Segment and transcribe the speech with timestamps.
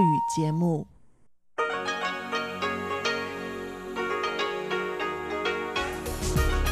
[0.00, 0.85] 语节目。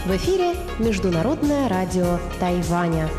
[0.05, 3.09] В эфире Международное радио Тайваня.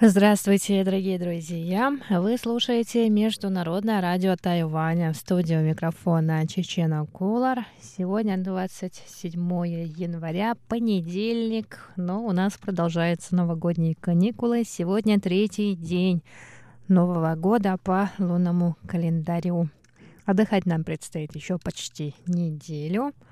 [0.00, 1.92] Здравствуйте, дорогие друзья!
[2.08, 7.66] Вы слушаете Международное радио Тайваня в студию микрофона Чечена Кулар.
[7.82, 14.64] Сегодня 27 января, понедельник, но у нас продолжаются новогодние каникулы.
[14.64, 16.22] Сегодня третий день
[16.88, 19.68] Нового года по лунному календарю.
[20.24, 23.12] Отдыхать нам предстоит еще почти неделю–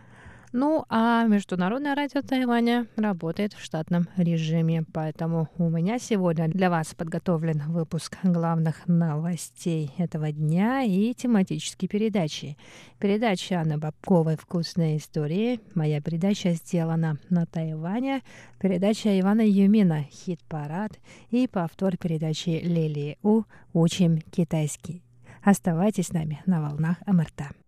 [0.54, 6.94] ну, а Международное радио Тайваня работает в штатном режиме, поэтому у меня сегодня для вас
[6.94, 12.56] подготовлен выпуск главных новостей этого дня и тематические передачи.
[13.00, 15.58] Передача Анны Бабковой «Вкусные истории».
[15.74, 18.22] Моя передача сделана на Тайване.
[18.60, 20.92] Передача Ивана Юмина «Хит-парад»
[21.30, 23.42] и повтор передачи Лилии У
[23.72, 25.02] «Учим китайский».
[25.42, 27.63] Оставайтесь с нами на волнах МРТ.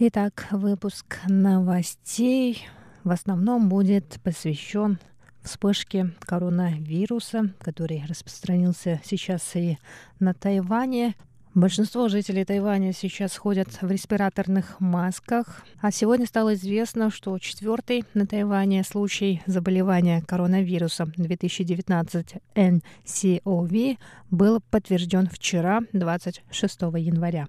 [0.00, 2.68] Итак, выпуск новостей
[3.02, 5.00] в основном будет посвящен
[5.42, 9.76] вспышке коронавируса, который распространился сейчас и
[10.20, 11.16] на Тайване.
[11.52, 15.64] Большинство жителей Тайваня сейчас ходят в респираторных масках.
[15.80, 23.98] А сегодня стало известно, что четвертый на Тайване случай заболевания коронавирусом 2019 NCOV
[24.30, 27.48] был подтвержден вчера, 26 января.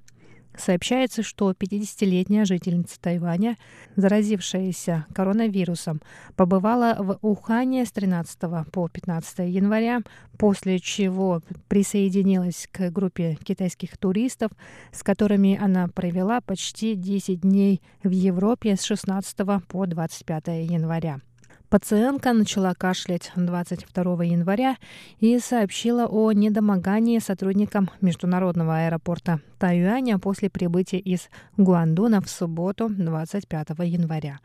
[0.58, 3.55] Сообщается, что 50-летняя жительница Тайваня,
[3.95, 6.02] заразившаяся коронавирусом,
[6.36, 8.39] побывала в Ухане с 13
[8.72, 10.02] по 15 января,
[10.38, 14.52] после чего присоединилась к группе китайских туристов,
[14.92, 21.22] с которыми она провела почти 10 дней в Европе с 16 по 25 января.
[21.69, 24.77] Пациентка начала кашлять 22 января
[25.19, 33.67] и сообщила о недомогании сотрудникам международного аэропорта Тайюаня после прибытия из Гуандуна в субботу 25
[33.83, 34.39] января.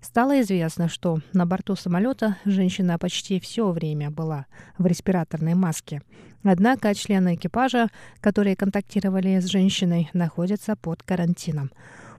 [0.00, 4.46] Стало известно, что на борту самолета женщина почти все время была
[4.76, 6.02] в респираторной маске.
[6.42, 7.86] Однако члены экипажа,
[8.20, 11.70] которые контактировали с женщиной, находятся под карантином.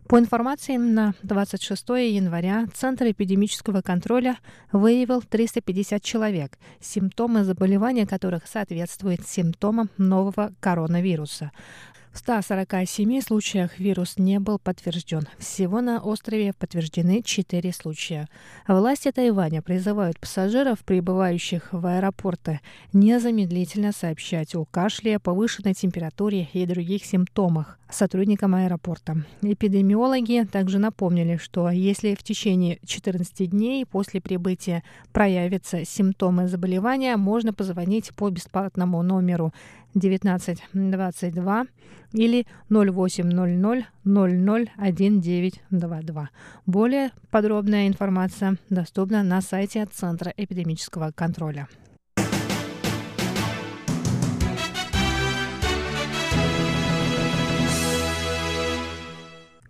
[0.08, 4.38] По информации на 26 января Центр эпидемического контроля
[4.72, 11.52] выявил 350 человек, симптомы заболевания которых соответствуют симптомам нового коронавируса.
[12.16, 15.28] В 147 случаях вирус не был подтвержден.
[15.38, 18.30] Всего на острове подтверждены 4 случая.
[18.70, 22.62] Власти Тайваня призывают пассажиров, прибывающих в аэропорты,
[22.94, 29.24] незамедлительно сообщать о кашле, повышенной температуре и других симптомах сотрудникам аэропорта.
[29.42, 37.54] Эпидемиологи также напомнили, что если в течение 14 дней после прибытия проявятся симптомы заболевания, можно
[37.54, 39.54] позвонить по бесплатному номеру
[39.96, 41.66] 1922
[42.14, 46.30] или 0800 001922.
[46.66, 51.70] Более подробная информация доступна на сайте Центра эпидемического контроля.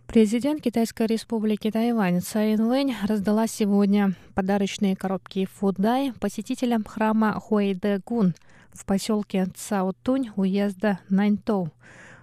[0.07, 8.33] Президент Китайской республики Тайвань Цай Инвэнь раздала сегодня подарочные коробки Фудай посетителям храма Хуэйдэгун–
[8.75, 11.71] в поселке Цаотунь уезда Наньтоу.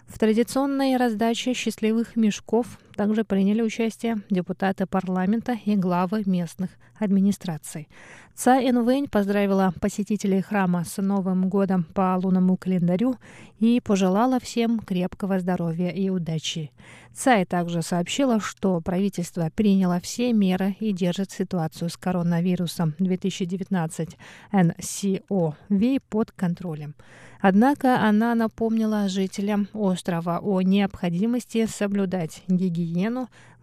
[0.06, 7.88] В традиционной раздаче счастливых мешков также приняли участие депутаты парламента и главы местных администраций.
[8.34, 13.16] Ца Инвэнь поздравила посетителей храма с Новым годом по лунному календарю
[13.58, 16.70] и пожелала всем крепкого здоровья и удачи.
[17.14, 24.16] Цай также сообщила, что правительство приняло все меры и держит ситуацию с коронавирусом 2019
[24.52, 26.94] NCOV под контролем.
[27.42, 32.81] Однако она напомнила жителям острова о необходимости соблюдать гигиену,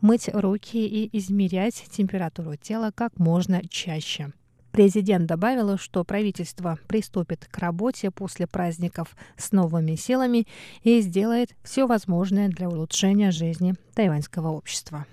[0.02, 4.31] мыть руки и измерять температуру тела как можно чаще.
[4.72, 10.48] Президент добавила, что правительство приступит к работе после праздников с новыми силами
[10.83, 15.06] и сделает все возможное для улучшения жизни тайваньского общества.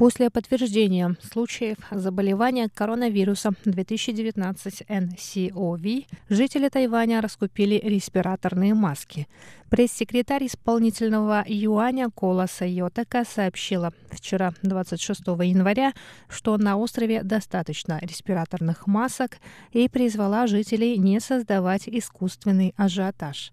[0.00, 9.28] После подтверждения случаев заболевания коронавирусом 2019 НСОВ жители Тайваня раскупили респираторные маски.
[9.68, 15.92] Пресс-секретарь исполнительного юаня Кола Сайотака сообщила вчера, 26 января,
[16.30, 19.36] что на острове достаточно респираторных масок
[19.70, 23.52] и призвала жителей не создавать искусственный ажиотаж.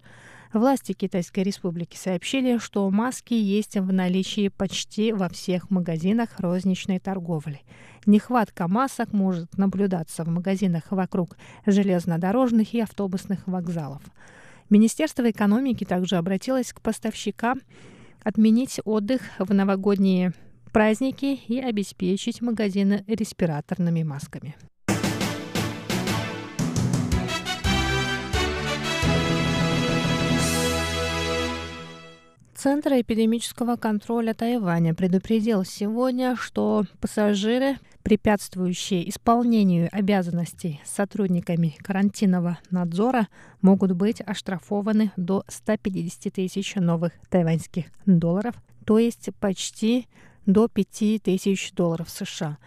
[0.54, 7.62] Власти Китайской Республики сообщили, что маски есть в наличии почти во всех магазинах розничной торговли.
[8.06, 14.02] Нехватка масок может наблюдаться в магазинах вокруг железнодорожных и автобусных вокзалов.
[14.70, 17.62] Министерство экономики также обратилось к поставщикам
[18.24, 20.34] отменить отдых в новогодние
[20.72, 24.56] праздники и обеспечить магазины респираторными масками.
[32.58, 43.28] Центр эпидемического контроля Тайваня предупредил сегодня, что пассажиры, препятствующие исполнению обязанностей сотрудниками карантинного надзора,
[43.62, 48.56] могут быть оштрафованы до 150 тысяч новых тайваньских долларов,
[48.88, 50.08] то есть почти
[50.48, 52.58] до 5 тысяч долларов США.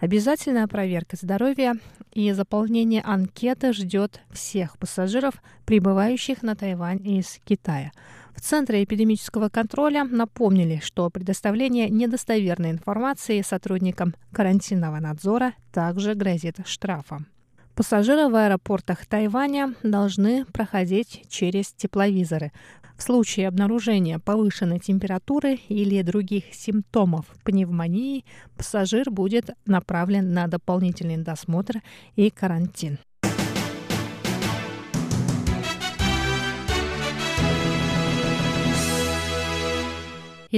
[0.00, 1.74] Обязательная проверка здоровья
[2.12, 5.34] и заполнение анкеты ждет всех пассажиров,
[5.66, 7.92] прибывающих на Тайвань из Китая.
[8.36, 17.26] В Центре эпидемического контроля напомнили, что предоставление недостоверной информации сотрудникам карантинного надзора также грозит штрафом.
[17.74, 22.52] Пассажиры в аэропортах Тайваня должны проходить через тепловизоры.
[22.96, 28.24] В случае обнаружения повышенной температуры или других симптомов пневмонии
[28.56, 31.82] пассажир будет направлен на дополнительный досмотр
[32.16, 32.98] и карантин.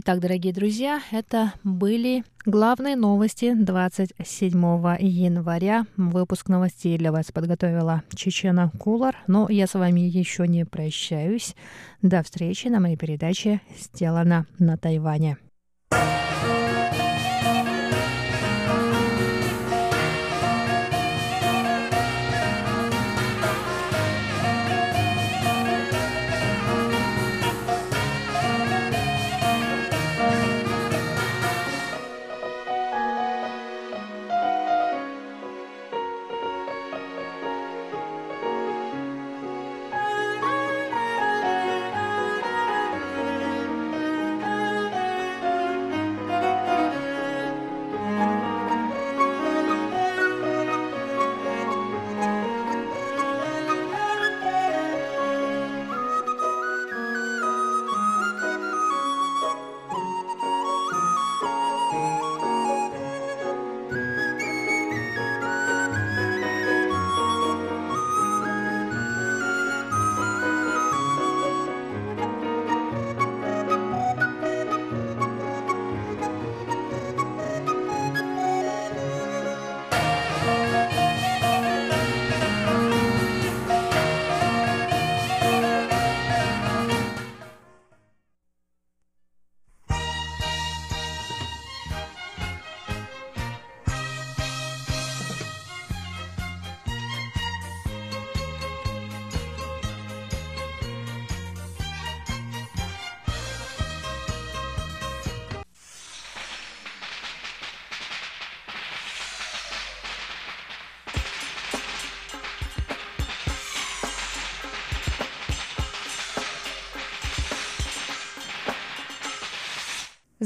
[0.01, 4.53] Итак, дорогие друзья, это были главные новости 27
[5.01, 5.87] января.
[5.97, 9.17] Выпуск новостей для вас подготовила Чечена Кулар.
[9.27, 11.57] Но я с вами еще не прощаюсь.
[12.01, 15.37] До встречи на моей передаче «Сделано на Тайване».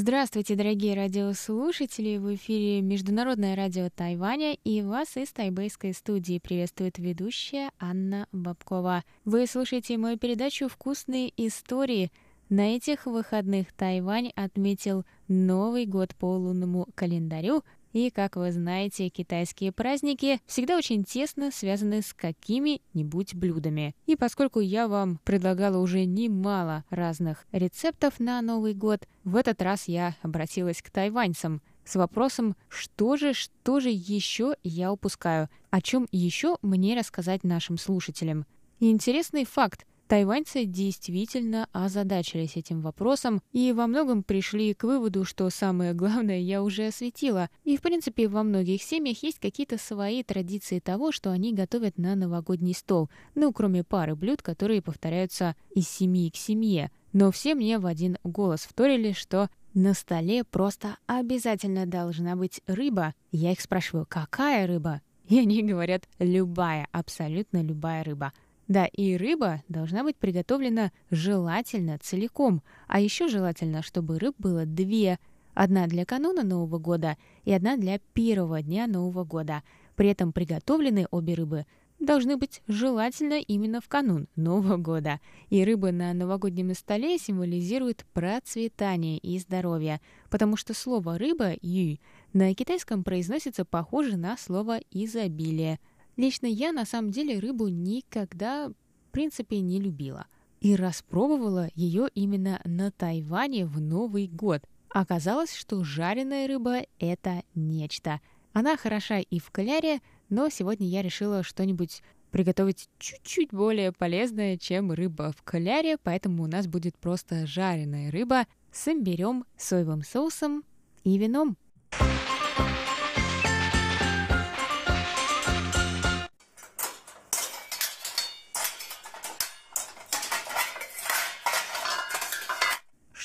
[0.05, 2.17] Здравствуйте, дорогие радиослушатели!
[2.17, 9.05] В эфире Международное радио Тайваня и вас из тайбэйской студии приветствует ведущая Анна Бабкова.
[9.25, 12.11] Вы слушаете мою передачу «Вкусные истории».
[12.49, 19.73] На этих выходных Тайвань отметил Новый год по лунному календарю, и, как вы знаете, китайские
[19.73, 23.95] праздники всегда очень тесно связаны с какими-нибудь блюдами.
[24.07, 29.89] И поскольку я вам предлагала уже немало разных рецептов на Новый год, в этот раз
[29.89, 36.09] я обратилась к тайваньцам с вопросом, что же, что же еще я упускаю, о чем
[36.13, 38.47] еще мне рассказать нашим слушателям.
[38.79, 39.87] И интересный факт.
[40.13, 46.63] Тайваньцы действительно озадачились этим вопросом и во многом пришли к выводу, что самое главное я
[46.63, 47.49] уже осветила.
[47.65, 52.15] И, в принципе, во многих семьях есть какие-то свои традиции того, что они готовят на
[52.15, 53.09] новогодний стол.
[53.35, 56.91] Ну, кроме пары блюд, которые повторяются из семьи к семье.
[57.15, 63.15] Но все мне в один голос вторили, что на столе просто обязательно должна быть рыба.
[63.31, 65.01] Я их спрашиваю, какая рыба?
[65.29, 68.35] И они говорят, любая, абсолютно любая рыба.
[68.73, 75.19] Да, и рыба должна быть приготовлена желательно целиком, а еще желательно, чтобы рыб было две.
[75.53, 79.63] Одна для кануна Нового года и одна для первого дня Нового года.
[79.95, 81.67] При этом приготовлены обе рыбы
[81.99, 85.21] должны быть желательно именно в канун Нового года.
[85.51, 90.01] И рыба на новогоднем столе символизирует процветание и здоровье,
[90.31, 91.99] потому что слово «рыба» «ю»
[92.33, 95.79] на китайском произносится похоже на слово «изобилие».
[96.23, 100.27] Лично я на самом деле рыбу никогда, в принципе, не любила.
[100.61, 104.63] И распробовала ее именно на Тайване в Новый год.
[104.89, 108.21] Оказалось, что жареная рыба— это нечто.
[108.53, 109.99] Она хороша и в кляре,
[110.29, 116.47] но сегодня я решила что-нибудь приготовить чуть-чуть более полезное, чем рыба в кляре, поэтому у
[116.47, 120.63] нас будет просто жареная рыба с имбирем, соевым соусом
[121.03, 121.57] и вином.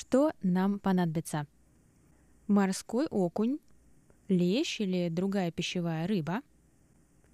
[0.08, 1.46] Что нам понадобится?
[2.46, 3.58] Морской окунь,
[4.28, 6.40] лещ или другая пищевая рыба–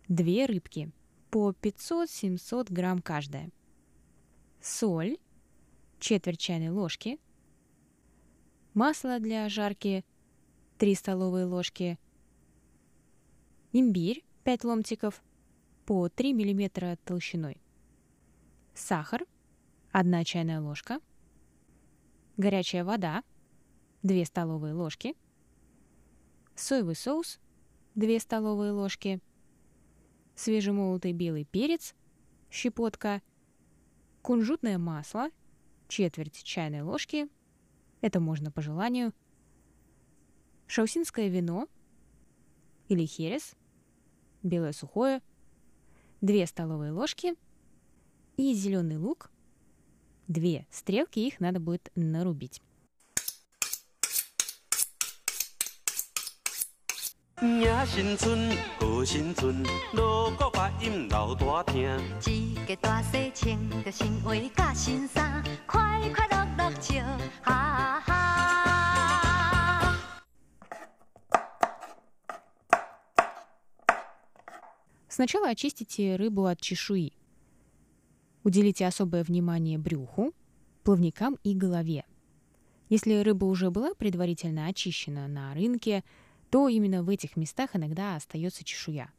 [0.08, 0.90] Две рыбки
[1.30, 3.50] по 500-700 грамм каждая.
[4.60, 5.16] Соль,
[5.98, 7.18] четверть чайной ложки.
[8.74, 10.04] Масло для жарки
[10.76, 11.98] 3 столовые ложки.
[13.72, 15.22] Имбирь 5 ломтиков
[15.86, 17.56] по 3 мм толщиной.
[18.74, 19.24] Сахар
[19.92, 21.00] 1 чайная ложка.
[22.36, 23.22] Горячая вода
[24.02, 25.14] 2 столовые ложки.
[26.54, 27.40] Соевый соус
[27.94, 29.20] 2 столовые ложки–
[30.34, 31.94] свежемолотый белый перец,
[32.50, 33.22] щепотка,
[34.22, 35.30] кунжутное масло,
[35.88, 37.28] четверть чайной ложки,
[38.00, 39.12] это можно по желанию,
[40.66, 41.68] шаусинское вино
[42.88, 43.54] или херес,
[44.42, 45.22] белое сухое,
[46.20, 47.34] 2 столовые ложки
[48.36, 49.30] и зеленый лук,
[50.27, 52.61] две стрелки, их надо будет нарубить.
[57.41, 61.97] 迎新春，贺新春，锣鼓发音老大听。
[62.27, 67.01] 一家大细穿着新鞋甲新衫，快快乐乐笑，
[67.41, 68.15] 哈哈。
[75.07, 77.13] Сначала очистите рыбу от чешуи.
[78.44, 80.34] Уделите особое внимание брюху,
[80.82, 82.04] плавникам и голове.
[82.90, 86.04] Если рыба уже была предварительно очищена на рынке,
[86.50, 89.10] то именно в этих местах иногда остается чешуя.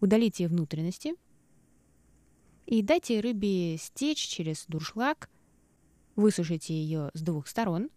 [0.00, 1.16] Удалите внутренности
[2.64, 5.28] и дайте рыбе стечь через дуршлаг,
[6.16, 7.90] высушите ее с двух сторон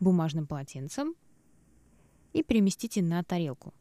[0.00, 1.14] бумажным полотенцем
[2.32, 3.72] и переместите на тарелку.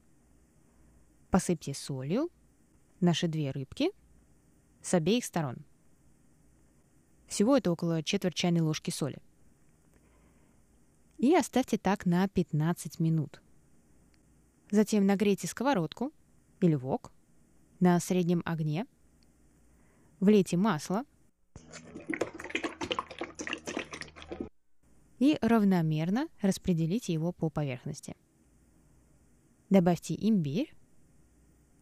[1.32, 2.30] Посыпьте солью
[3.00, 3.89] наши две рыбки
[4.84, 5.58] с обеих сторон.
[7.28, 9.18] Всего это около четверть чайной ложки соли.
[11.18, 13.42] И оставьте так на 15 минут.
[14.70, 16.12] Затем нагрейте сковородку
[16.60, 17.12] или вок
[17.80, 18.86] на среднем огне.
[20.20, 21.06] Влейте масло
[25.20, 28.16] и равномерно распределите его по поверхности.
[29.70, 30.74] Добавьте имбирь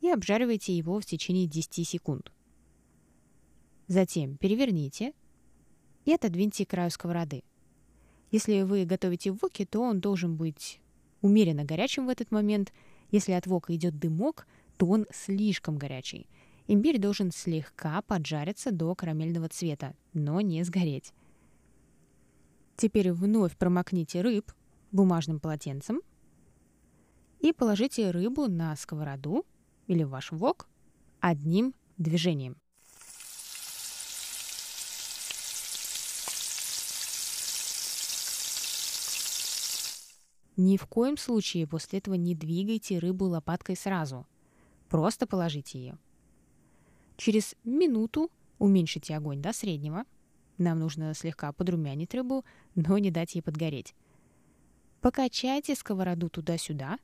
[0.01, 2.31] и обжаривайте его в течение 10 секунд.
[3.91, 5.12] Затем переверните
[6.05, 7.43] и отодвиньте краю сковороды.
[8.31, 10.79] Если вы готовите в воке, то он должен быть
[11.19, 12.71] умеренно горячим в этот момент.
[13.10, 16.29] Если от вока идет дымок, то он слишком горячий.
[16.67, 21.12] Имбирь должен слегка поджариться до карамельного цвета, но не сгореть.
[22.77, 24.53] Теперь вновь промокните рыб
[24.93, 26.00] бумажным полотенцем
[27.41, 29.45] и положите рыбу на сковороду
[29.88, 30.69] или ваш вок
[31.19, 32.60] одним движением.
[40.58, 44.27] Ни в коем случае после этого не двигайте рыбу лопаткой сразу.
[44.89, 45.98] Просто положите ее.
[47.17, 48.29] Через минуту
[48.60, 50.05] уменьшите огонь до среднего.
[50.58, 52.43] Нам нужно слегка подрумянить рыбу,
[52.75, 53.96] но не дать ей подгореть.
[55.01, 57.00] Покачайте сковороду туда-сюда,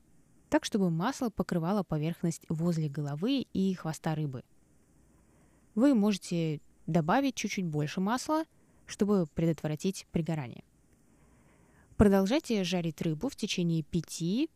[0.48, 4.44] так чтобы масло покрывало поверхность возле головы и хвоста рыбы.
[5.74, 8.44] Вы можете добавить чуть-чуть больше масла,
[8.86, 10.62] чтобы предотвратить пригорание.
[11.98, 14.46] Продолжайте жарить рыбу в течение 5-6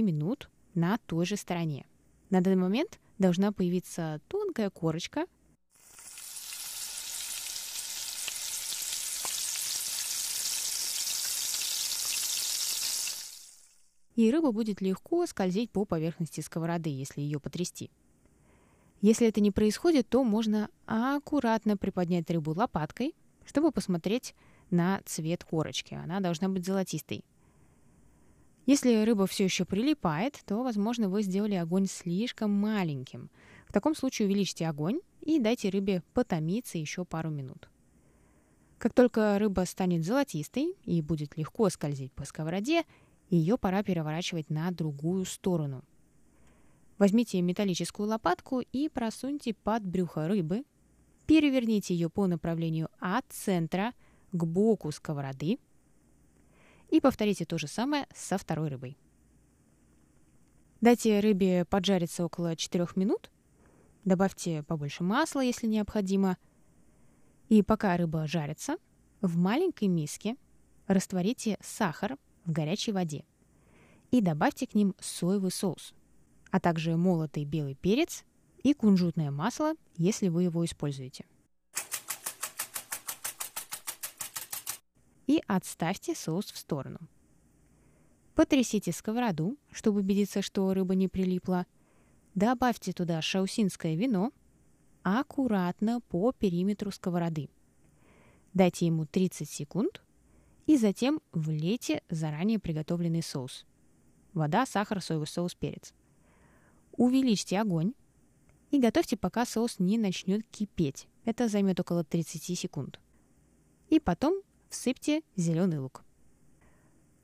[0.00, 1.84] минут на той же стороне.
[2.30, 5.26] На данный момент должна появиться тонкая корочка.
[14.16, 17.90] И рыба будет легко скользить по поверхности сковороды, если ее потрясти.
[19.02, 23.14] Если это не происходит, то можно аккуратно приподнять рыбу лопаткой,
[23.44, 24.34] чтобы посмотреть,
[24.72, 25.94] на цвет корочки.
[25.94, 27.24] Она должна быть золотистой.
[28.66, 33.30] Если рыба все еще прилипает, то, возможно, вы сделали огонь слишком маленьким.
[33.66, 37.68] В таком случае увеличьте огонь и дайте рыбе потомиться еще пару минут.
[38.78, 42.84] Как только рыба станет золотистой и будет легко скользить по сковороде,
[43.30, 45.84] ее пора переворачивать на другую сторону.
[46.98, 50.64] Возьмите металлическую лопатку и просуньте под брюхо рыбы,
[51.26, 53.92] переверните ее по направлению от центра
[54.32, 55.58] к боку сковороды
[56.90, 58.98] и повторите то же самое со второй рыбой.
[60.80, 63.30] Дайте рыбе поджариться около 4 минут,
[64.04, 66.36] добавьте побольше масла, если необходимо,
[67.48, 68.76] и пока рыба жарится,
[69.20, 70.36] в маленькой миске
[70.86, 73.24] растворите сахар в горячей воде
[74.10, 75.94] и добавьте к ним соевый соус,
[76.50, 78.24] а также молотый белый перец
[78.62, 81.24] и кунжутное масло, если вы его используете.
[85.26, 86.98] И отставьте соус в сторону.
[88.34, 91.66] Потрясите сковороду, чтобы убедиться, что рыба не прилипла.
[92.34, 94.32] Добавьте туда шаусинское вино
[95.02, 97.50] аккуратно по периметру сковороды.
[98.54, 100.02] Дайте ему 30 секунд
[100.66, 103.66] и затем влейте заранее приготовленный соус.
[104.32, 105.92] Вода, сахар, соевый соус, перец.
[106.92, 107.92] Увеличьте огонь
[108.70, 111.06] и готовьте, пока соус не начнет кипеть.
[111.24, 113.00] Это займет около 30 секунд.
[113.88, 114.40] И потом
[114.72, 116.02] всыпьте зеленый лук.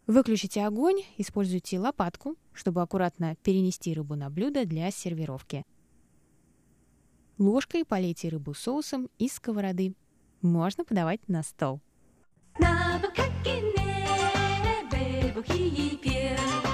[0.07, 5.65] Выключите огонь, используйте лопатку, чтобы аккуратно перенести рыбу на блюдо для сервировки.
[7.37, 9.95] Ложкой полейте рыбу соусом из сковороды.
[10.41, 11.81] Можно подавать на стол.
[15.55, 16.68] И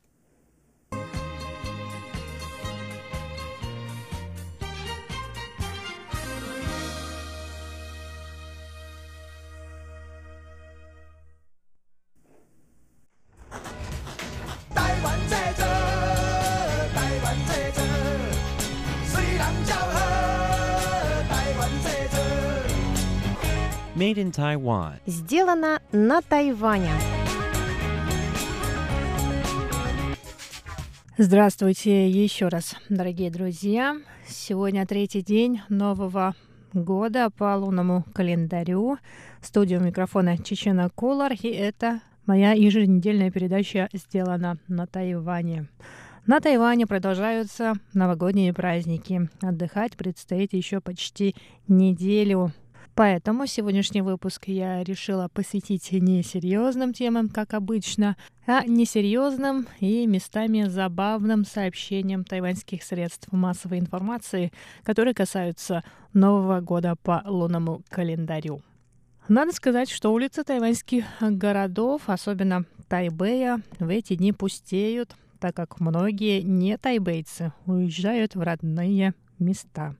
[23.99, 24.93] Made in Taiwan.
[25.05, 26.93] Сделано на Тайване.
[31.17, 33.97] Здравствуйте еще раз, дорогие друзья.
[34.25, 36.33] Сегодня третий день нового
[36.71, 38.99] года по лунному календарю.
[39.41, 45.67] Студию микрофона Чечена Кулар, и это моя еженедельная передача «Сделана на Тайване».
[46.25, 49.29] На Тайване продолжаются новогодние праздники.
[49.41, 51.35] Отдыхать предстоит еще почти
[51.67, 52.53] неделю.
[52.99, 60.63] Поэтому сегодняшний выпуск я решила посвятить не серьезным темам, как обычно, а несерьезным и местами
[60.63, 64.51] забавным сообщениям тайваньских средств массовой информации,
[64.83, 68.61] которые касаются Нового года по лунному календарю.
[69.29, 76.41] Надо сказать, что улицы тайваньских городов, особенно Тайбэя, в эти дни пустеют, так как многие
[76.41, 79.95] не тайбейцы уезжают в родные места.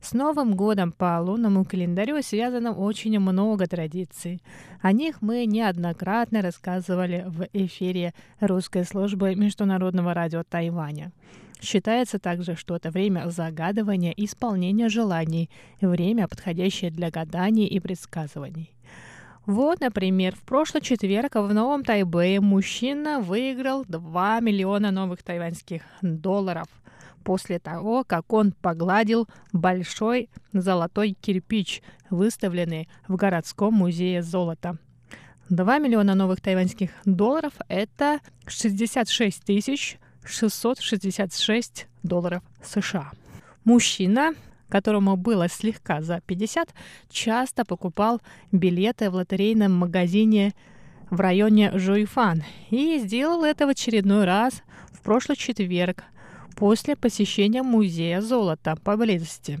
[0.00, 4.42] С Новым годом по лунному календарю связано очень много традиций.
[4.82, 11.12] О них мы неоднократно рассказывали в эфире русской службы Международного радио Тайваня.
[11.60, 15.48] Считается также, что это время загадывания и исполнения желаний,
[15.80, 18.74] время, подходящее для гаданий и предсказываний.
[19.46, 26.66] Вот, например, в прошлый четверг в Новом Тайбэе мужчина выиграл 2 миллиона новых тайваньских долларов
[27.24, 34.76] после того, как он погладил большой золотой кирпич, выставленный в городском музее золота.
[35.48, 43.10] 2 миллиона новых тайваньских долларов– это 66 тысяч 666 долларов США.
[43.64, 44.34] Мужчина
[44.74, 46.68] которому было слегка за 50,
[47.08, 50.52] часто покупал билеты в лотерейном магазине
[51.10, 56.02] в районе Жуйфан и сделал это в очередной раз в прошлый четверг
[56.56, 59.60] после посещения музея золота поблизости.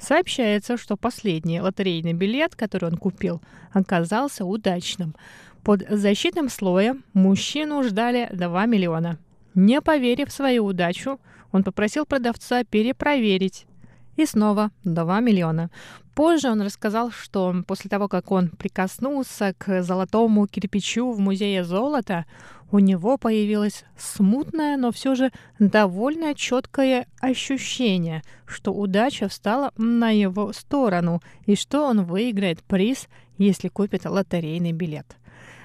[0.00, 3.40] Сообщается, что последний лотерейный билет, который он купил,
[3.72, 5.14] оказался удачным.
[5.62, 9.18] Под защитным слоем мужчину ждали 2 миллиона.
[9.54, 11.20] Не поверив в свою удачу,
[11.52, 13.66] он попросил продавца перепроверить.
[14.16, 15.70] И снова 2 миллиона.
[16.14, 22.26] Позже он рассказал, что после того, как он прикоснулся к золотому кирпичу в музее золота,
[22.70, 30.52] у него появилось смутное, но все же довольно четкое ощущение, что удача встала на его
[30.52, 35.16] сторону и что он выиграет приз, если купит лотерейный билет.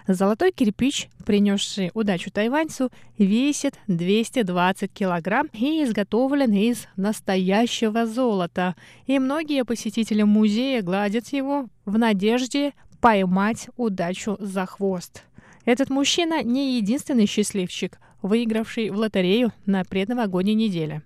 [0.08, 8.76] Золотой кирпич, принесший удачу тайваньцу, весит 220 килограмм и изготовлен из настоящего золота.
[9.06, 15.24] И многие посетители музея гладят его в надежде поймать удачу за хвост.
[15.66, 21.04] Этот мужчина не единственный счастливчик, выигравший в лотерею на предновогодней неделе.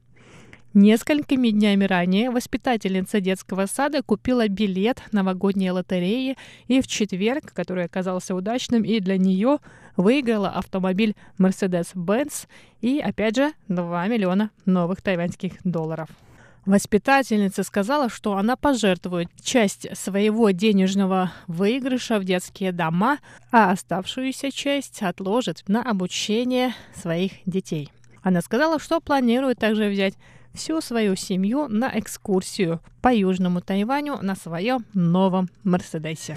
[0.74, 8.34] Несколькими днями ранее воспитательница детского сада купила билет новогодней лотереи и в четверг, который оказался
[8.36, 9.60] удачным и для нее,
[9.98, 12.48] выиграла автомобиль Mercedes-Benz
[12.80, 16.08] и, опять же, 2 миллиона новых тайваньских долларов.
[16.66, 23.18] Воспитательница сказала, что она пожертвует часть своего денежного выигрыша в детские дома,
[23.52, 27.92] а оставшуюся часть отложит на обучение своих детей.
[28.22, 30.14] Она сказала, что планирует также взять
[30.54, 36.36] всю свою семью на экскурсию по Южному Тайваню на своем новом Мерседесе.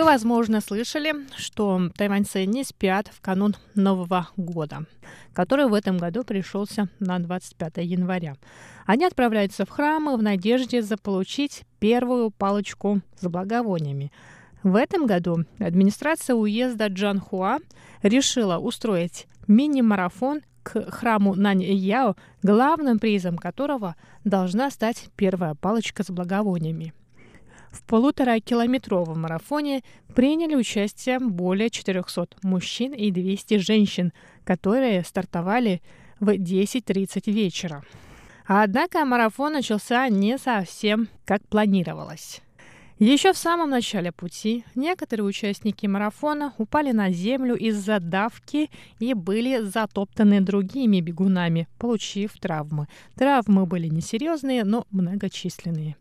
[0.00, 4.86] Вы, возможно, слышали, что тайваньцы не спят в канун Нового года,
[5.34, 8.36] который в этом году пришелся на 25 января.
[8.86, 14.10] Они отправляются в храмы в надежде заполучить первую палочку с благовониями.
[14.62, 17.58] В этом году администрация уезда Джанхуа
[18.02, 26.94] решила устроить мини-марафон к храму Нань-Яо, главным призом которого должна стать первая палочка с благовониями.
[27.70, 29.82] В полуторакилометровом марафоне
[30.14, 34.12] приняли участие более 400 мужчин и 200 женщин,
[34.44, 35.80] которые стартовали
[36.18, 37.84] в 10.30 вечера.
[38.46, 42.40] Однако марафон начался не совсем как планировалось.
[42.98, 49.62] Еще в самом начале пути некоторые участники марафона упали на землю из-за давки и были
[49.62, 52.88] затоптаны другими бегунами, получив травмы.
[53.14, 55.96] Травмы были несерьезные, но многочисленные.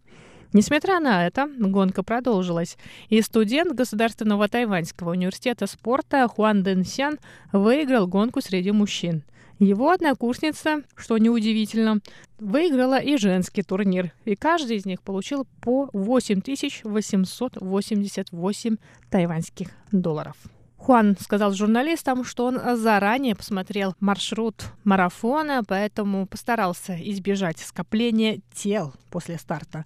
[0.52, 2.76] Несмотря на это, гонка продолжилась,
[3.10, 7.20] и студент Государственного тайваньского университета спорта Хуан Дэн Сян
[7.52, 9.22] выиграл гонку среди мужчин.
[9.60, 12.00] Его однокурсница, что неудивительно,
[12.40, 18.78] выиграла и женский турнир, и каждый из них получил по 8888
[19.10, 20.36] тайваньских долларов.
[20.78, 29.38] Хуан сказал журналистам, что он заранее посмотрел маршрут марафона, поэтому постарался избежать скопления тел после
[29.38, 29.84] старта.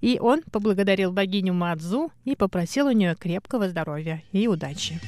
[0.00, 5.00] И он поблагодарил богиню Мадзу и попросил у нее крепкого здоровья и удачи.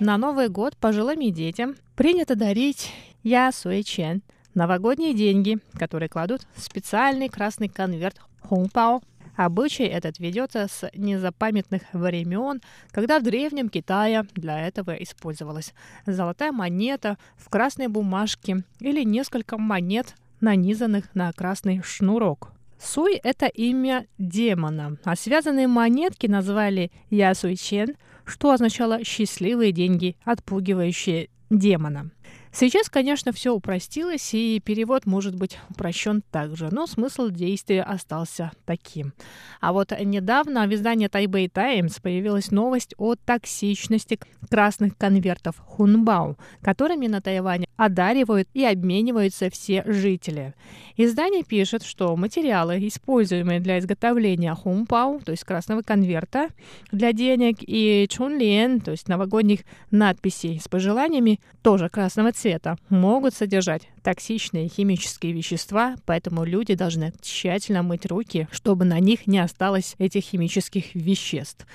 [0.00, 2.92] На Новый год пожилым и детям принято дарить
[3.24, 4.22] я суэчен–
[4.54, 9.02] новогодние деньги, которые кладут в специальный красный конверт хунпао.
[9.34, 12.60] Обычай этот ведется с незапамятных времен,
[12.92, 15.74] когда в Древнем Китае для этого использовалась
[16.06, 22.52] золотая монета в красной бумажке или несколько монет, нанизанных на красный шнурок.
[22.80, 27.96] Суй– это имя демона, а связанные монетки назвали Ясуйчен–
[28.28, 32.10] что означало «счастливые деньги, отпугивающие демона».
[32.52, 39.12] Сейчас, конечно, все упростилось, и перевод может быть упрощен также, но смысл действия остался таким.
[39.60, 44.18] А вот недавно в издании Taipei Times появилась новость о токсичности
[44.50, 50.54] красных конвертов Хунбао, которыми на Тайване одаривают и обмениваются все жители.
[50.96, 56.48] Издание пишет, что материалы, используемые для изготовления хунбао, то есть красного конверта
[56.90, 59.60] для денег, и чунлен, то есть новогодних
[59.92, 67.82] надписей с пожеланиями, тоже красного цвета, могут содержать токсичные химические вещества, поэтому люди должны тщательно
[67.82, 71.66] мыть руки, чтобы на них не осталось этих химических веществ.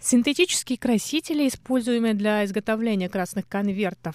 [0.00, 4.14] Синтетические красители, используемые для изготовления красных конвертов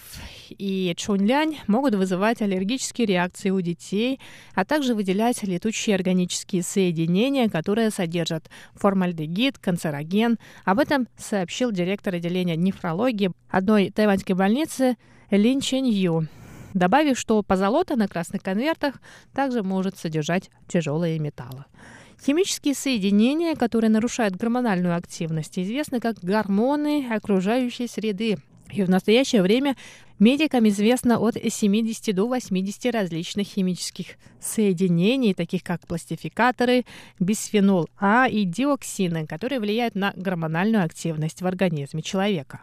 [0.49, 4.21] и чунлянь, могут вызывать аллергические реакции у детей,
[4.55, 10.39] а также выделять летучие органические соединения, которые содержат формальдегид, канцероген.
[10.63, 14.95] Об этом сообщил директор отделения нефрологии одной тайваньской больницы
[15.31, 16.27] Лин Чен Ю
[16.73, 18.95] добавив, что позолота на красных конвертах
[19.33, 21.65] также может содержать тяжелые металлы.
[22.25, 28.37] Химические соединения, которые нарушают гормональную активность, известны как гормоны окружающей среды.
[28.71, 29.75] И в настоящее время
[30.19, 36.85] медикам известно от 70 до 80 различных химических соединений, таких как пластификаторы,
[37.19, 42.61] бисфенол А и диоксины, которые влияют на гормональную активность в организме человека.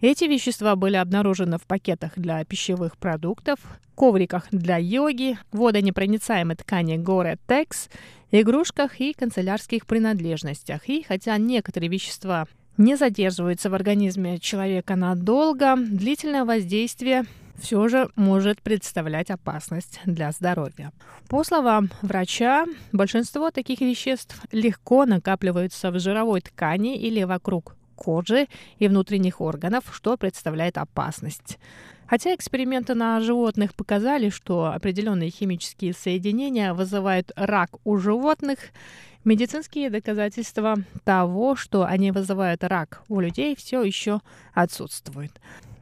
[0.00, 3.58] Эти вещества были обнаружены в пакетах для пищевых продуктов,
[3.96, 7.90] ковриках для йоги, водонепроницаемой ткани Gore-Tex,
[8.30, 10.88] игрушках и канцелярских принадлежностях.
[10.88, 17.24] И хотя некоторые вещества не задерживаются в организме человека надолго, длительное воздействие
[17.60, 20.92] все же может представлять опасность для здоровья.
[21.28, 28.46] По словам врача, большинство таких веществ легко накапливаются в жировой ткани или вокруг кожи
[28.78, 31.58] и внутренних органов, что представляет опасность.
[32.08, 38.58] Хотя эксперименты на животных показали, что определенные химические соединения вызывают рак у животных,
[39.24, 44.20] медицинские доказательства того, что они вызывают рак у людей, все еще
[44.54, 45.32] отсутствуют.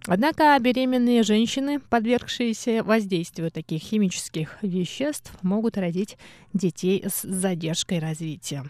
[0.09, 6.17] Однако беременные женщины, подвергшиеся воздействию таких химических веществ, могут родить
[6.53, 8.65] детей с задержкой развития.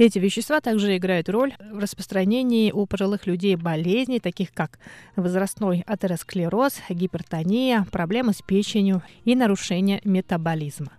[0.00, 4.78] Эти вещества также играют роль в распространении у пожилых людей болезней, таких как
[5.14, 10.92] возрастной атеросклероз, гипертония, проблемы с печенью и нарушение метаболизма.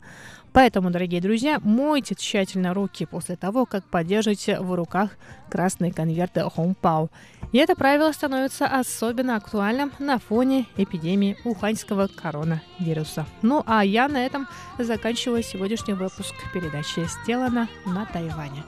[0.54, 5.12] Поэтому, дорогие друзья, мойте тщательно руки после того, как подержите в руках
[5.50, 7.10] красные конверты Хомпау.
[7.52, 13.26] И это правило становится особенно актуальным на фоне эпидемии уханьского коронавируса.
[13.42, 18.64] Ну а я на этом заканчиваю сегодняшний выпуск передачи «Сделано на Тайване».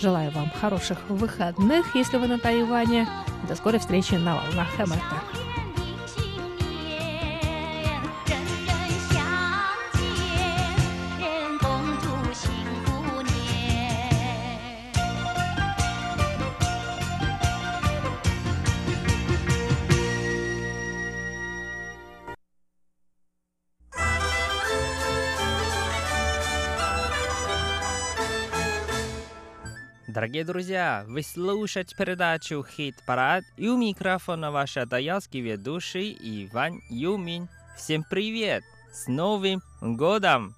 [0.00, 3.06] Желаю вам хороших выходных, если вы на Тайване.
[3.48, 5.49] До скорой встречи на волнах МРТ.《
[30.12, 37.48] Дорогие друзья, вы слушаете передачу «Хит Парад» и у микрофона ваш даялский ведущий Иван Юмин.
[37.76, 38.64] Всем привет!
[38.92, 40.56] С Новым годом!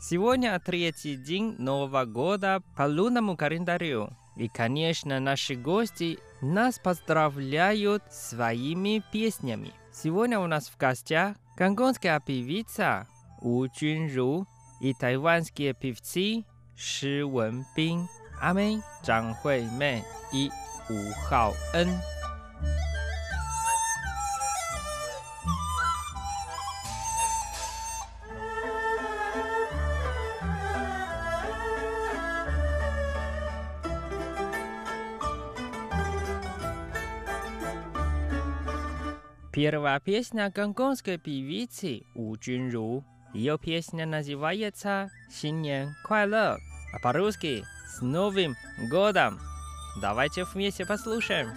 [0.00, 4.08] Сегодня третий день Нового года по лунному календарю.
[4.34, 9.74] И, конечно, наши гости нас поздравляют своими песнями.
[9.92, 13.06] Сегодня у нас в гостях гонконгская певица
[13.42, 14.46] У Джунру
[14.80, 16.44] и тайванские певцы
[16.76, 18.06] Ши Wenbin.
[18.39, 20.51] 阿妹、张惠妹以
[20.89, 21.87] 吴浩恩。
[39.53, 43.03] Первая песня гонконгской певицы У Джунру.
[43.33, 46.57] Ее песня называется «新年快乐»,
[46.93, 47.63] а по-русски
[47.96, 48.56] С Новым
[48.90, 49.40] годом!
[50.00, 51.48] Давайте вместе послушаем.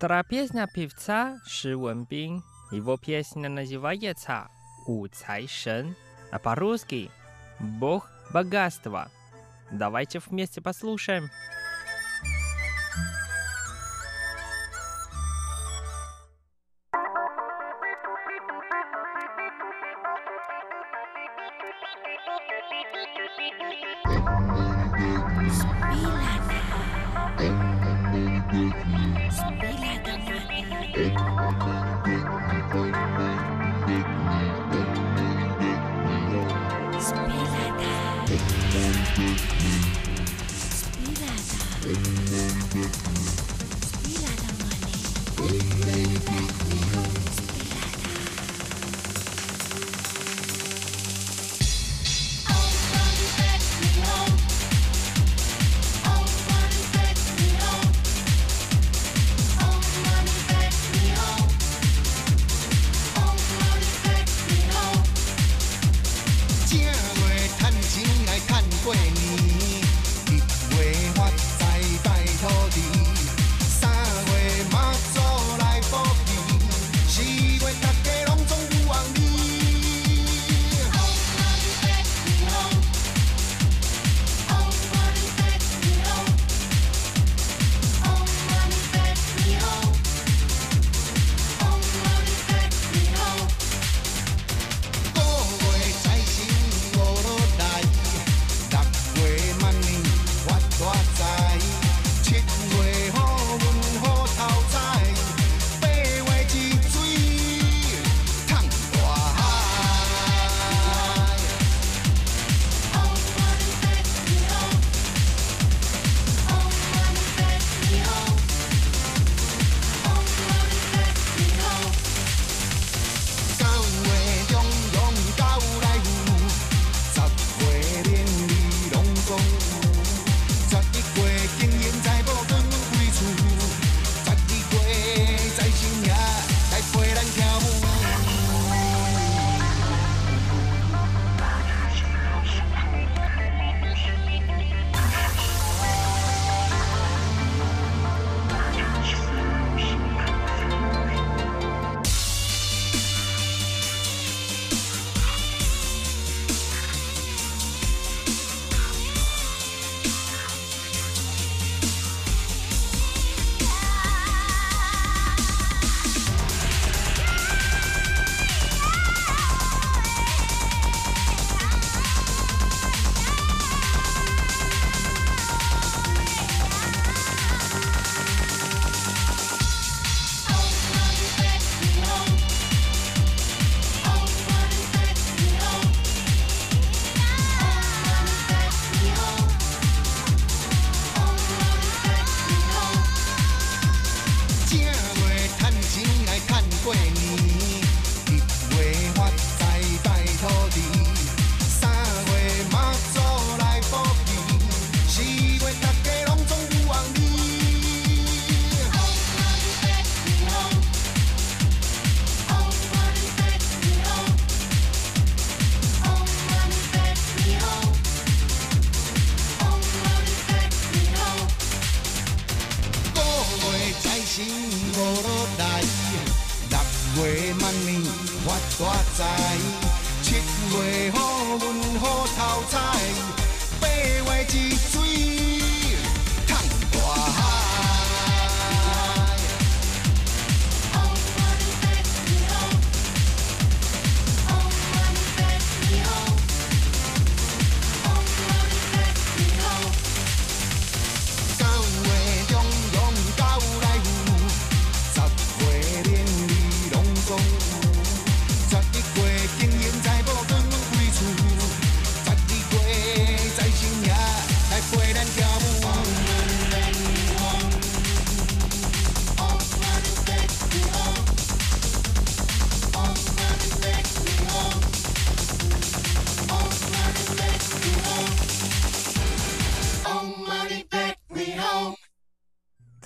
[0.00, 2.42] Вторая песня певца Ши Вонбин.
[2.70, 4.48] Его песня называется
[4.86, 5.94] «У Цай Шен»,
[6.32, 7.10] а по-русски
[7.58, 9.10] «Бог богатства».
[9.70, 11.28] Давайте вместе послушаем.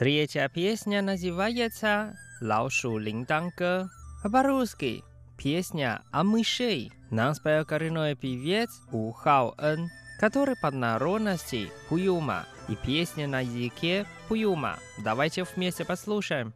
[0.05, 3.89] Третья песня называется «Лаушу линданка».
[4.23, 5.03] По-русски
[5.39, 6.93] песня о мышей.
[7.09, 9.89] Нам спел коренной певец У Хао Эн,
[10.21, 12.45] который под народности Пуюма.
[12.69, 14.79] И песня на языке Пуюма.
[15.03, 16.53] Давайте вместе послушаем.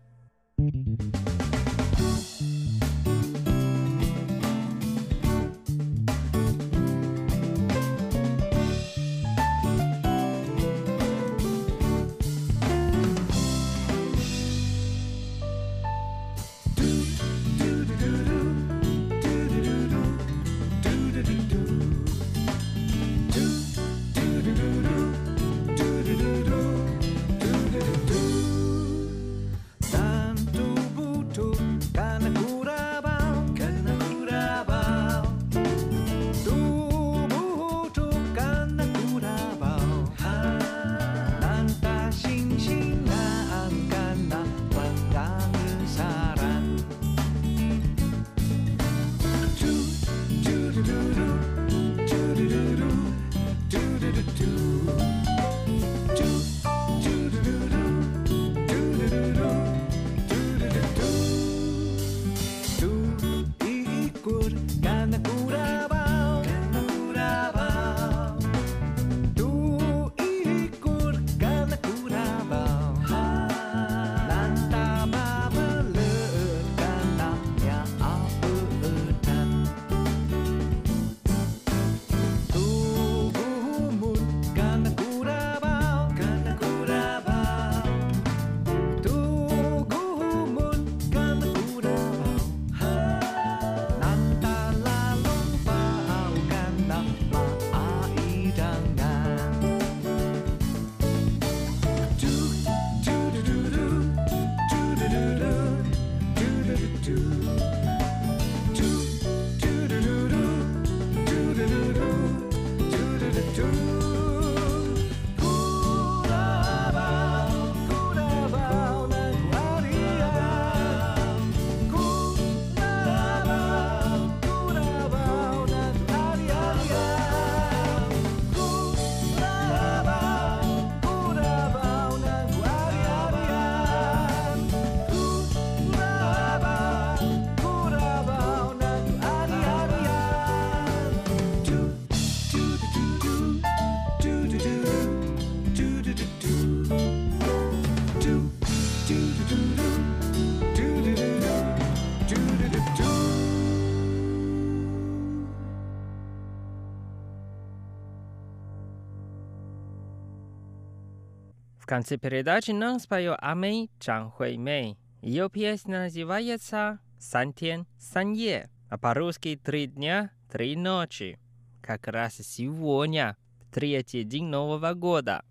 [161.88, 164.98] конце передачи нам споет Амей Чан Хуэй Мэй.
[165.22, 171.40] Ее песня называется «Сан тен, сан е», а по-русски «Три дня, три ночи».
[171.80, 173.38] Как раз сегодня,
[173.72, 175.42] третий день Нового года.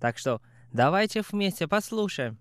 [0.00, 0.40] Так что
[0.72, 2.38] давайте вместе послушаем.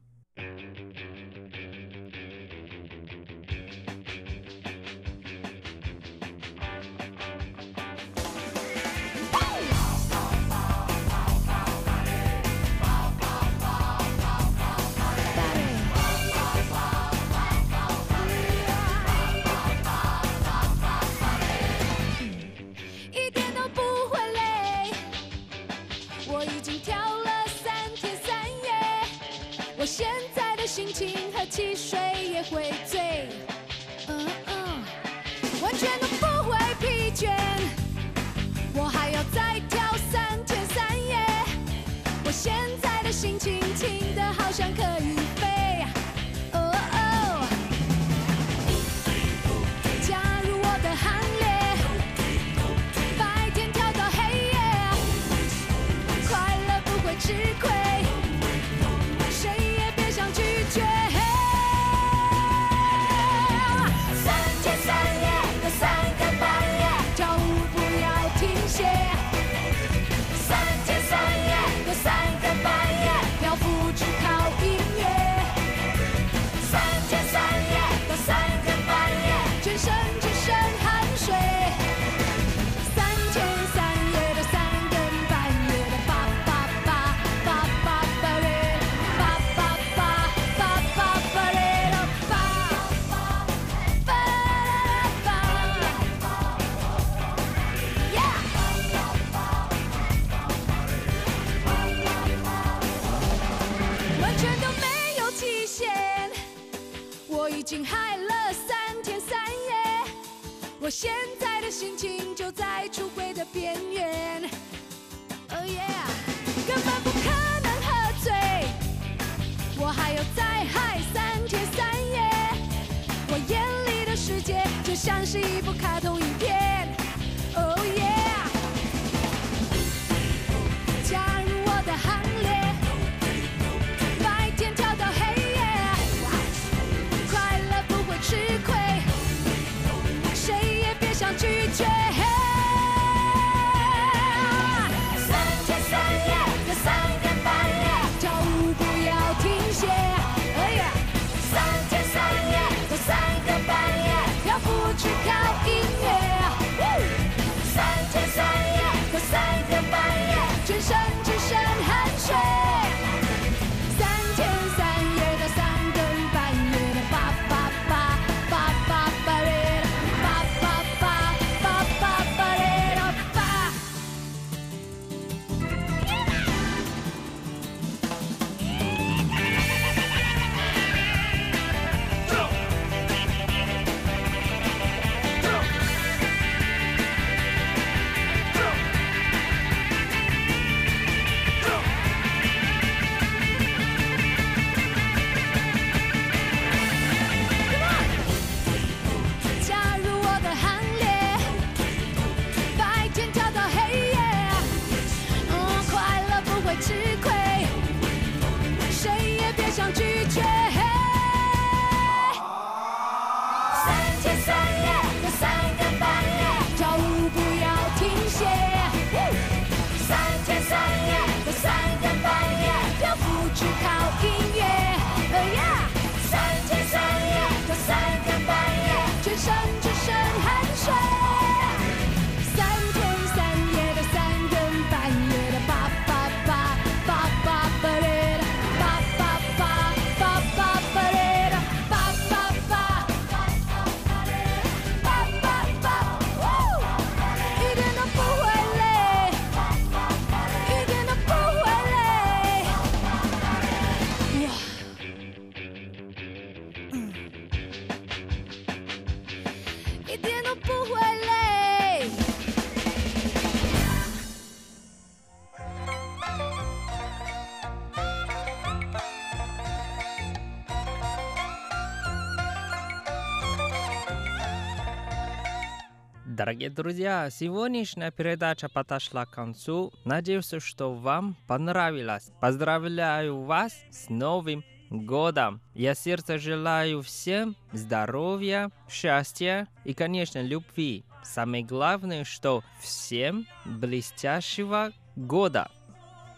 [276.48, 279.91] Дорогие друзья, сегодняшняя передача подошла к концу.
[280.06, 282.32] Надеюсь, что вам понравилось.
[282.39, 285.60] Поздравляю вас с Новым годом!
[285.74, 291.04] Я сердце желаю всем здоровья, счастья и, конечно, любви.
[291.22, 295.70] Самое главное, что всем блестящего года!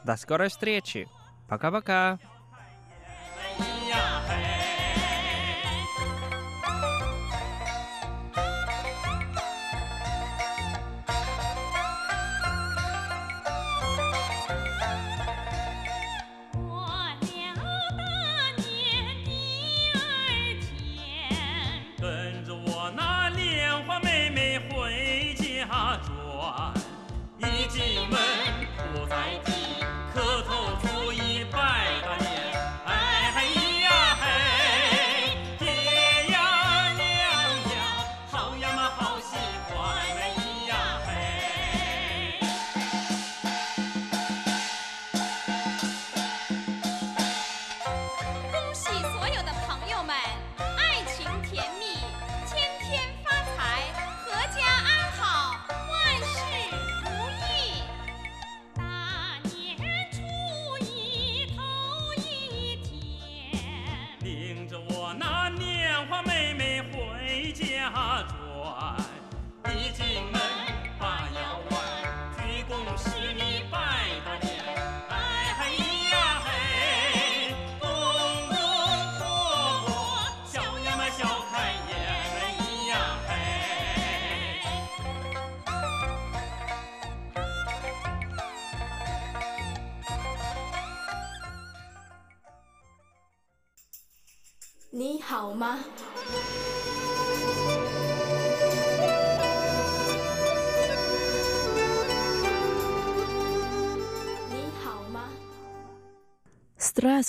[0.05, 1.07] До скорой встречи!
[1.47, 2.17] Пока-пока!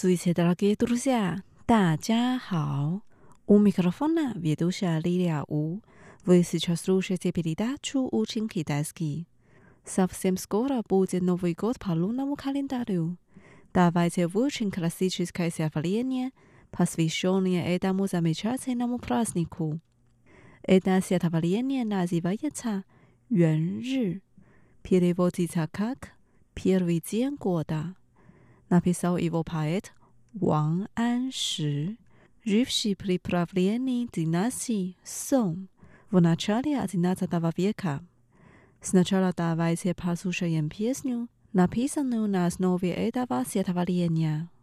[0.03, 1.42] Здравствуйте, дорогие друзья!
[1.66, 3.03] 大家好!
[3.46, 5.80] У микрофона ведущая Лилия У.
[6.24, 9.28] Вы сейчас слушаете передачу «Учим китайский».
[9.84, 13.18] Совсем скоро будет Новый год по лунному календарю.
[13.74, 16.30] Давайте выучим классическое стихотворение,
[16.70, 19.80] посвященное этому замечательному празднику.
[20.62, 22.84] Это стихотворение называется
[23.28, 23.82] «Юэн
[24.82, 26.12] Переводится как
[26.55, 27.94] «Первый день года».
[28.69, 29.93] Написал его поэт
[30.34, 31.97] Ван Анши,
[32.43, 35.69] живший при правлении династии Сон
[36.11, 38.03] в начале XI века.
[38.82, 44.59] Сначала давайте послушаем песню, написанную на основе этого стихотворения. “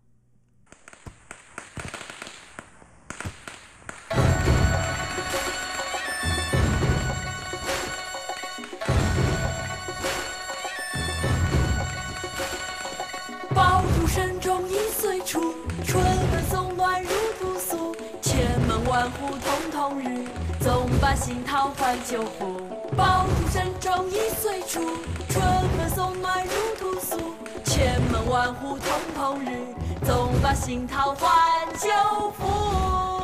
[15.28, 15.54] 处，
[15.84, 17.94] 春风送暖入屠苏。
[18.22, 20.26] 千门万户曈曈日，
[20.62, 22.62] 总把新桃换旧符。”
[22.96, 24.80] 爆竹声中一岁除，
[25.28, 25.44] 春
[25.78, 27.18] 风送暖入屠苏。
[27.66, 28.82] 千门万户曈
[29.20, 29.76] 曈日，
[30.06, 31.30] 总把新桃换
[31.74, 33.17] 旧符。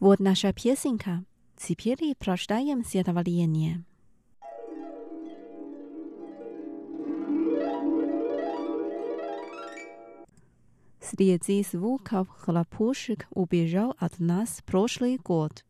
[0.00, 1.24] Вот наша песенка.
[1.56, 3.84] Теперь прочитаем стихотворение.
[11.00, 15.64] Среди звуков хлопушек убежал от нас прошлый год.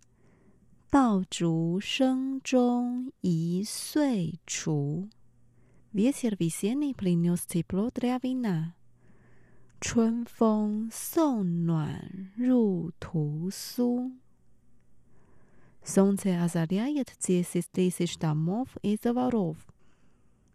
[0.95, 5.09] 爆竹声中一岁除。
[5.93, 8.77] Ветер весенний принес тепло для вина.
[9.81, 14.13] 春风送暖入屠苏。
[15.85, 19.57] Солнце озаряет десять тысяч домов и дворов.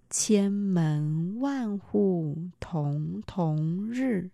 [0.10, 4.32] 千门万户曈曈日。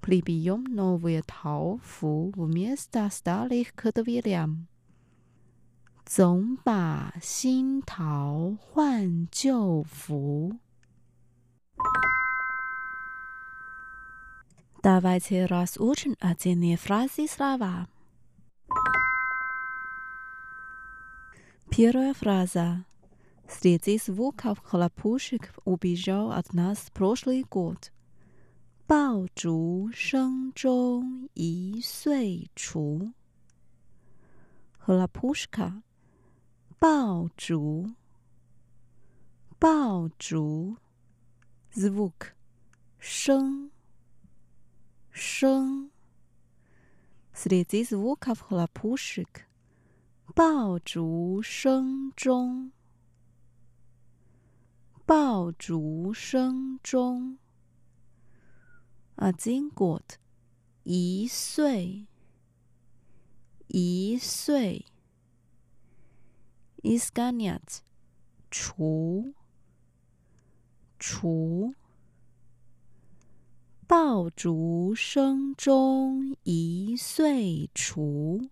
[0.00, 4.66] Прибьем новые тауфу вместо старых к дверям.
[6.04, 10.56] 总把新桃换旧符。
[14.82, 17.88] Давайте разучим отдельные фразы и слова.
[21.70, 22.84] Первая фраза.
[23.48, 27.90] Среди звуков хлопушек убежал от нас прошлый год.
[28.88, 33.12] 爆竹声中一岁除。
[34.78, 35.82] Хлопушка.
[36.78, 37.96] 爆竹。
[39.58, 40.76] 爆竹。
[41.72, 42.36] Звук.
[43.00, 43.69] 声。
[45.20, 45.90] 声。
[47.34, 49.46] Среди звуков хлопушек.
[50.34, 52.72] 爆竹声中。
[55.06, 57.38] 爆竹声中。
[59.16, 60.18] один год，
[60.82, 62.06] 一岁，
[63.68, 64.84] 一岁。
[66.82, 67.82] изгонять，
[68.50, 69.34] 除，
[70.98, 71.74] 除。
[73.90, 78.50] 爆竹声中一岁除。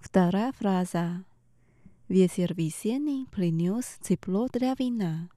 [0.00, 1.24] Вторая фраза.
[2.08, 5.28] Ветер весенний принес тепло для вина.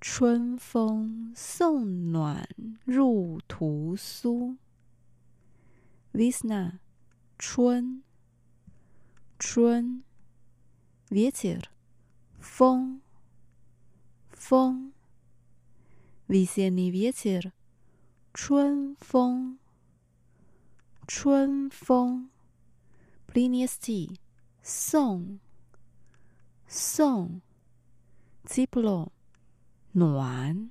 [0.00, 2.46] 春风送暖
[2.84, 4.58] 入屠苏。
[6.12, 6.80] Весна，
[7.38, 8.02] 春，
[9.38, 10.02] 春。
[11.08, 11.70] Ветер，
[12.40, 13.00] 风，
[14.30, 14.92] 风。
[16.26, 17.52] Весенний ветер，
[18.32, 19.58] 春风，
[21.06, 22.30] 春风。
[23.26, 24.18] Принести，
[24.62, 25.38] 送。
[26.66, 27.42] 送，
[28.44, 29.12] тепло，
[29.92, 30.70] 暖，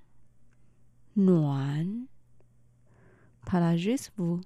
[1.13, 2.07] 暖，
[3.45, 4.41] положить в，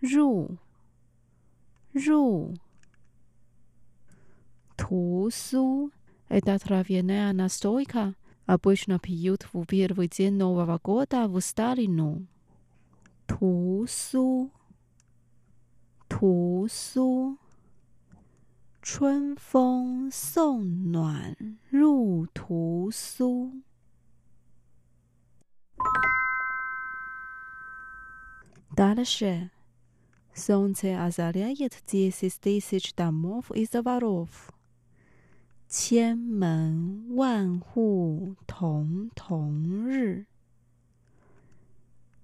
[0.00, 0.58] 入，
[1.92, 2.54] 入，
[4.76, 5.90] 屠苏
[6.28, 8.14] ，это травяная настойка,
[8.46, 12.26] обычно пьют в первый день Нового года в старину.
[13.26, 14.50] 屠苏，
[16.08, 17.38] 屠苏。
[18.82, 21.36] 春风送暖
[21.70, 23.62] 入屠苏。
[28.74, 29.50] Дальше.
[30.34, 34.52] Солнце озаряет десять тысяч домов и дворов.
[35.68, 40.26] 千门万户曈曈日。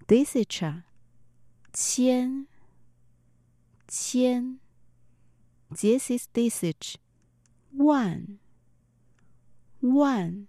[0.06, 0.84] Тысяча，
[1.72, 2.46] 千，
[3.86, 4.58] 千，
[5.70, 6.96] десять тысяч，
[7.76, 8.38] 万，
[9.80, 10.46] 万。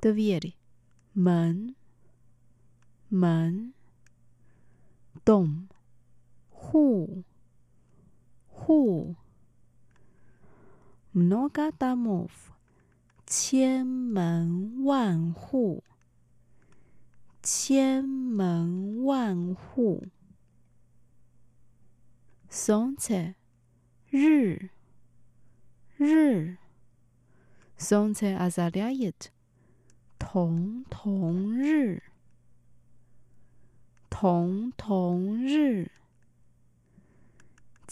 [0.00, 0.54] Дверь，
[1.12, 1.74] 门，
[3.08, 3.74] 门。
[5.24, 5.68] Дом，
[6.50, 7.24] 户，
[8.48, 9.16] 户。
[11.14, 12.30] Много домов，
[13.26, 15.82] 千门万户，
[17.42, 20.06] 千门万户。
[22.48, 23.34] Солнце，
[24.10, 24.70] 日，
[25.96, 26.56] 日。
[27.76, 29.30] Солнце озаряет，
[30.18, 32.02] 同同日，
[34.10, 35.90] 同同日。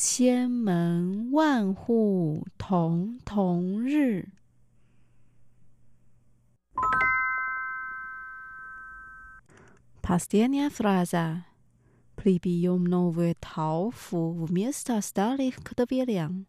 [0.03, 4.29] 千门万户曈曈日。
[10.01, 11.45] Последняя фраза.
[12.16, 16.47] Прибьем новую тауфу вместо старых к дверям.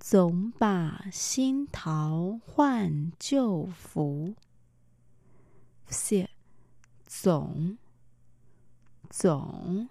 [0.00, 4.34] 总把新桃换旧符。
[5.86, 6.30] Все
[7.06, 7.76] 总
[9.10, 9.88] 总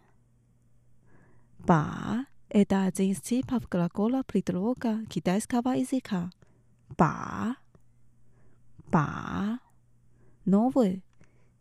[1.65, 6.31] 把 Это один из типов глагола предлога китайского языка.
[6.97, 7.55] Ба.
[8.87, 9.59] Ба.
[10.45, 11.03] Новый.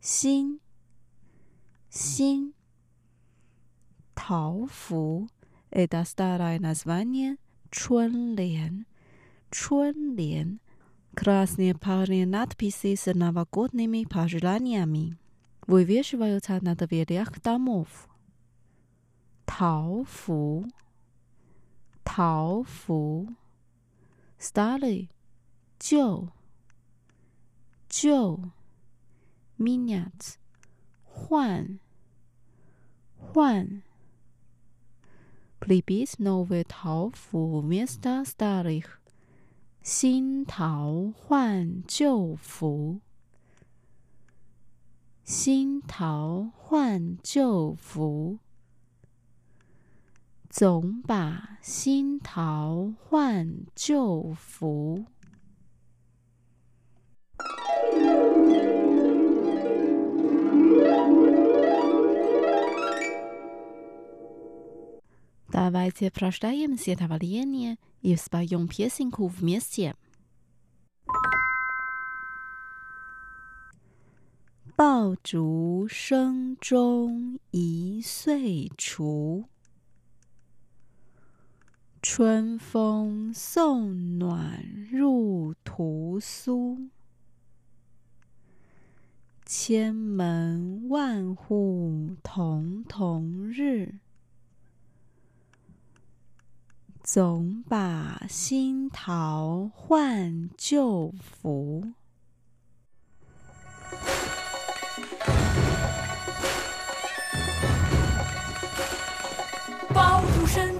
[0.00, 0.61] Син.
[1.90, 2.54] Син.
[4.14, 5.28] Тауфу.
[5.70, 7.36] Это старое название
[7.70, 8.86] Чунлен.
[9.50, 10.59] Чунлен.
[11.14, 15.18] Красные парные надписи с новогодними пожеланиями.
[15.66, 18.09] Вывешиваются на дверях домов.
[19.48, 20.66] 桃符，
[22.03, 23.33] 桃符
[24.39, 25.09] ，Stary，
[25.79, 26.29] 旧，
[27.89, 28.51] 旧
[29.57, 30.35] ，minutes，
[31.03, 31.79] 换，
[33.17, 33.81] 换
[35.59, 38.23] ，please no ve 桃符 Mr.
[38.25, 38.83] Stary，
[39.81, 42.99] 新桃换旧符，
[45.23, 48.39] 新桃换旧符。
[50.53, 55.03] 总把新桃换旧符。
[65.49, 66.17] 大家好，我是主
[66.67, 67.47] 播小帆，今天我给大家带来
[68.01, 69.91] 一首
[74.75, 79.45] 《爆竹声中一岁除》。
[82.05, 86.89] 春风送暖入屠苏，
[89.45, 93.99] 千门万户曈曈日，
[97.01, 101.93] 总把新桃换旧符。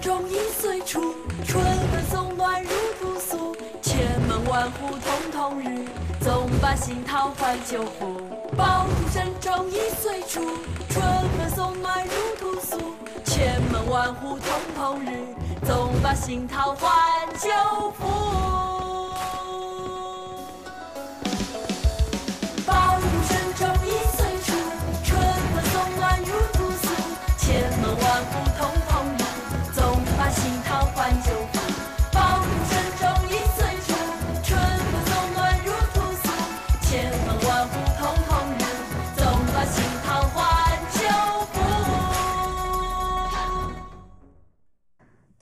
[0.04, 1.14] 中一岁除，
[1.46, 2.68] 春风送暖入
[3.00, 3.56] 屠苏。
[3.80, 5.88] 千门万户曈曈日，
[6.20, 8.20] 总把新桃换旧符。
[8.54, 10.42] 爆竹声中一岁除，
[10.90, 11.02] 春
[11.38, 12.76] 风送暖入屠苏。
[13.24, 14.42] 千门万户曈
[14.78, 15.34] 曈日，
[15.66, 16.92] 总把新桃换
[17.38, 17.48] 旧
[17.92, 18.93] 符。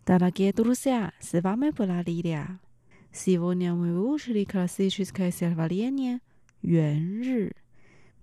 [0.05, 2.59] Дорогие друзья, с вами была Лилия.
[3.11, 6.19] Сегодня мы выучили классическое стихотворение
[6.61, 7.55] «Юэн Ры»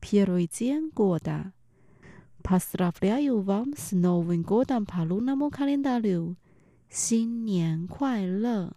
[0.00, 1.52] первый день года.
[2.42, 6.36] Поздравляю вам с Новым годом по лунному календарю.
[6.90, 8.72] 新年快乐！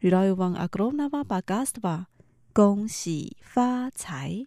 [0.00, 2.06] Желаю вам огромного богатства.
[2.52, 4.46] 恭喜发财！